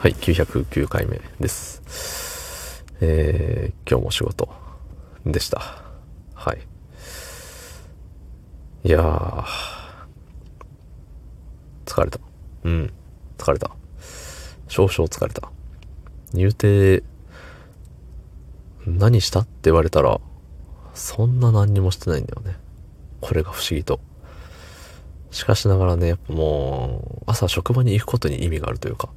[0.00, 2.86] はい、909回目です。
[3.02, 4.48] えー、今日も仕事
[5.26, 5.60] でした。
[6.32, 6.60] はい。
[8.82, 9.44] いやー、
[11.84, 12.18] 疲れた。
[12.64, 12.90] うん、
[13.36, 13.72] 疲れた。
[14.68, 15.52] 少々疲れた。
[16.32, 17.02] 言うて、
[18.86, 20.18] 何したって言われたら、
[20.94, 22.56] そんな何にもしてないんだよね。
[23.20, 24.00] これが不思議と。
[25.30, 29.10] しかしながらね、やっぱもう、朝職場に行くことに意味があるというか、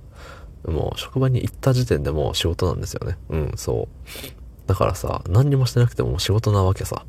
[0.68, 3.18] もう職場に行った時点でもう仕事なんですよね。
[3.30, 4.68] うん、そう。
[4.68, 7.06] だからさ、何にもしてなくても仕事なわけさ。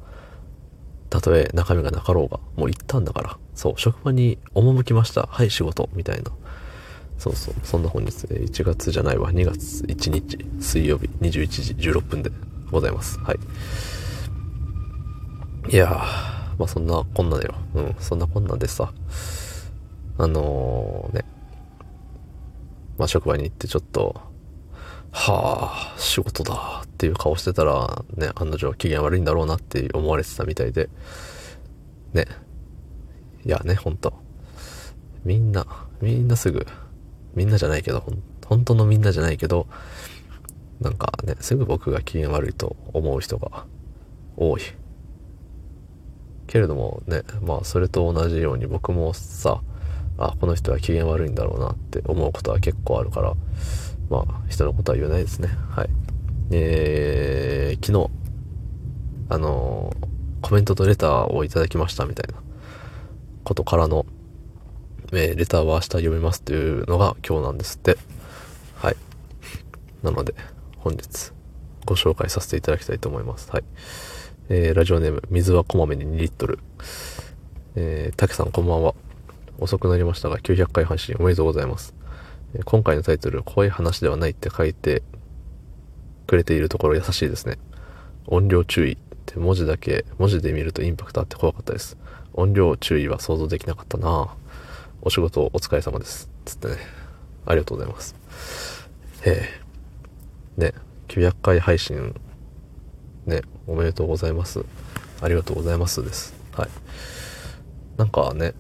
[1.11, 3.39] たとえ中身がなかろうが、もう行ったんだから。
[3.55, 5.29] そう、職場に赴きました。
[5.31, 5.89] はい、仕事。
[5.95, 6.33] みたいな。
[7.19, 7.55] そうそう。
[7.63, 9.33] そんな本日、1月じゃないわ。
[9.33, 11.47] 2月1日、水曜日、21
[11.79, 12.33] 時16分で
[12.71, 13.21] ございます。
[13.21, 13.39] はい。
[15.73, 15.91] いやー、
[16.59, 17.55] まあそんなこんなだよ。
[17.75, 18.93] うん、そんなこんなでさ。
[20.19, 21.25] あのー、ね。
[22.99, 24.21] まあ、職場に行ってちょっと、
[25.13, 30.89] はあ、仕事だっていう顔してたら、ね、案の定機嫌悪いんだろうなって思われてたみたいで、
[32.13, 32.27] ね。
[33.45, 34.15] いやね、ほんと。
[35.25, 35.67] みんな、
[36.01, 36.67] みんなすぐ、
[37.35, 38.05] みんなじゃないけど、
[38.47, 39.67] 本当のみんなじゃないけど、
[40.81, 43.67] なんかね、すぐ僕が機嫌悪いと思う人が
[44.37, 44.61] 多い。
[46.47, 49.63] けれどもね、まあそれと同じように僕もさ、
[50.19, 53.35] あ、この人は機嫌悪いんだろうなって思うことは結構あるから、
[54.11, 55.49] まあ、人のことは言えないですね。
[55.71, 55.89] はい。
[56.51, 58.11] えー、昨日、
[59.29, 60.07] あのー、
[60.49, 62.41] コメントとレターをいただきましたみたいな
[63.45, 64.07] ことからの、
[65.13, 67.97] えー、レターは明日読みますというのが今日なんですって。
[68.77, 68.97] はい。
[70.03, 70.35] なので、
[70.79, 71.33] 本日、
[71.87, 73.51] ご紹介させていただきたいと思います。
[73.51, 73.65] はい。
[74.49, 76.59] えー、ラジオネーム、水はこまめに2リットル。
[77.77, 78.95] えー、たけさんこんばんは。
[79.59, 81.95] 遅くなりましたが、900回配信おめでとうございます。
[82.65, 85.03] 今回のタイトル、怖い話ではないって書いて
[86.27, 87.59] くれているところ優しいですね。
[88.27, 88.97] 音量注意っ
[89.27, 91.97] て文字だけ、文字で見るとインパクトあって怖かったです。
[92.33, 94.35] 音量注意は想像できなかったな
[95.03, 96.31] お仕事お疲れ様です。
[96.45, 96.77] つってね。
[97.47, 98.15] ありがとうございます。
[99.25, 99.49] え
[100.59, 100.73] えね、
[101.09, 102.15] 900回配信、
[103.27, 104.65] ね、おめでとうございます。
[105.21, 106.35] ありがとうございますです。
[106.53, 106.69] はい。
[107.97, 108.55] なんかね、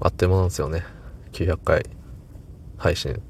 [0.00, 0.84] あっという間なんですよね。
[1.32, 1.86] 900回
[2.76, 3.20] 配信。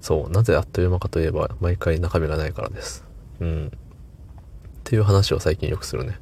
[0.00, 3.04] そう、なぜあっという間かといえば、毎回中身がないからです。
[3.40, 3.66] うん。
[3.66, 3.70] っ
[4.84, 6.18] ていう話を最近よくするね。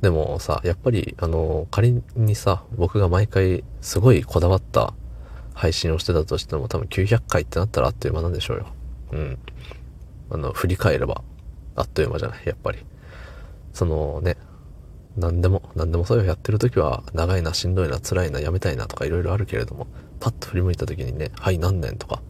[0.00, 4.94] でもさ、やっぱり、あの、仮にさ、僕が毎回すごいこだわった
[5.54, 8.66] 配信をしてたとしても、多分900回ってなったらあっという間なんでしょうよ。
[9.12, 9.38] うん。
[10.30, 11.22] あの、振り返れば、
[11.76, 12.84] あっという間じゃない、やっぱり。
[13.72, 14.36] そのね、
[15.16, 19.86] 何でも、何でもそういうやってる時は、長いな、しんどいな、辛いな、やめたいなとかいろいろあるけれども、
[20.20, 22.22] パッと振り向いた時にね、はい、何年とか、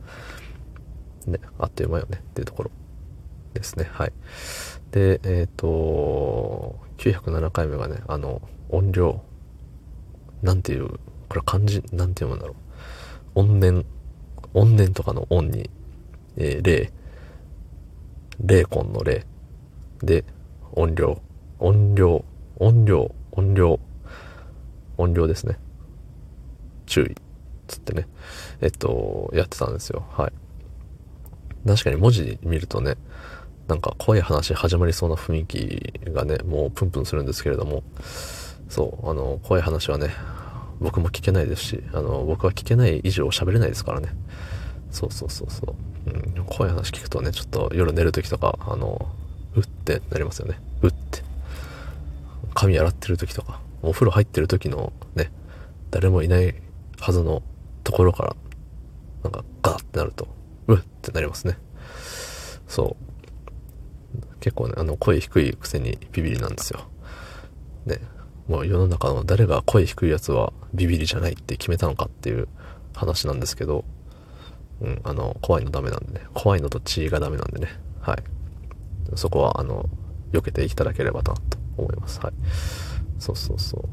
[1.26, 2.70] ね、あっという間よねっていうところ
[3.54, 3.88] ですね。
[3.92, 4.12] はい。
[4.90, 9.22] で、えっ、ー、と、907回目がね、あの、音量、
[10.42, 10.88] なんていう、
[11.28, 12.54] これ漢字、なんて読むんだろ
[13.34, 13.40] う。
[13.40, 13.86] 音念、
[14.54, 15.70] 音念とかの音に、
[16.36, 16.92] えー、霊、
[18.40, 19.24] 霊魂の霊、
[20.02, 20.24] で、
[20.72, 21.22] 音量、
[21.58, 22.24] 音量、
[22.62, 23.80] 音量、音量、
[24.96, 25.58] 音量ですね。
[26.86, 27.16] 注意。
[27.66, 28.06] つってね。
[28.60, 30.04] えっと、やってたんですよ。
[30.12, 30.32] はい。
[31.66, 32.94] 確かに文字見るとね、
[33.66, 37.82] なんか怖い話始まりそうな雰囲気がね、もうプンプンするんですけれども、
[38.68, 40.10] そう、あの、怖い話はね、
[40.80, 44.10] 僕も聞けないですし、あの、僕は聞けない以上喋れないですからね。
[44.92, 45.74] そうそうそうそ
[46.06, 46.10] う。
[46.10, 49.08] うん、怖い話聞くとね、ちょっと夜寝る時とか、あの、
[49.56, 50.60] うってなりますよね。
[52.52, 55.30] 髪洗ってる時とか、お風呂入ってる時のね、
[55.90, 56.54] 誰もいない
[57.00, 57.42] はずの
[57.84, 58.36] ところから、
[59.24, 60.28] なんかガーってなると、
[60.68, 61.58] うっってなりますね。
[62.68, 63.12] そう。
[64.40, 66.80] 結構ね、あの、声低いくせにビビりなんですよ。
[67.86, 67.98] ね、
[68.48, 72.48] もう世の中の誰が声低いやつはビビりじゃないって決めたのかっていう
[72.94, 73.84] 話なんですけど、
[74.80, 76.26] うん、あの、怖いのダメなんでね。
[76.34, 77.68] 怖いのと血がダメなんでね。
[78.00, 78.22] はい。
[79.16, 79.88] そこは、あの、
[80.32, 81.34] 避けていただければと
[81.76, 82.20] 思います。
[82.20, 82.32] はい。
[83.18, 83.84] そうそうそ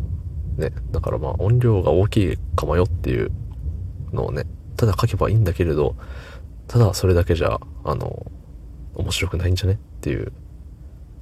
[0.58, 0.62] う。
[0.62, 0.72] ね。
[0.92, 3.32] だからまあ音量が大きいかもよっていう
[4.12, 4.44] のをね、
[4.78, 5.96] ただ書けばいいんだけれど、
[6.68, 8.32] ただそれだけじゃ、あの、
[8.96, 10.32] 面白くないんじゃねっていう、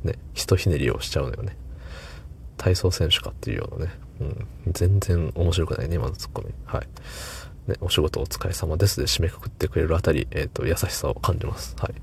[0.04, 1.58] ね、ひとひねりをしちゃうのよね。
[2.58, 3.92] 体操選手かっていうようなね。
[4.20, 4.48] うん。
[4.74, 6.54] 全然面白くないね、今のツッコミ。
[6.66, 6.88] はい。
[7.68, 11.76] ね、お仕事お疲れ様ですで締めくくってくれるあたり、えっ、ー、と、優しさを感じます。
[11.80, 11.96] はい。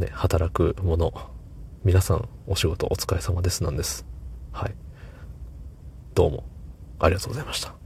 [0.00, 1.12] ね、働く者、
[1.84, 4.06] 皆さんお仕事お疲れ様ですなんです。
[4.52, 4.74] はい。
[6.14, 6.44] どうも
[7.00, 7.81] ありがとうございました。